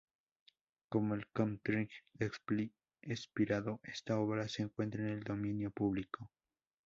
Como 0.89 1.13
el 1.13 1.27
copyright 1.27 1.91
ha 2.19 2.25
expirado, 3.05 3.79
esta 3.83 4.17
obra 4.17 4.47
se 4.49 4.63
encuentra 4.63 5.03
en 5.03 5.09
el 5.09 5.21
dominio 5.21 5.69
público. 5.69 6.31